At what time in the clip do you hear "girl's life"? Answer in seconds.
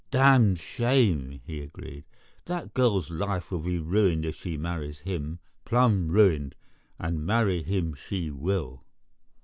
2.73-3.51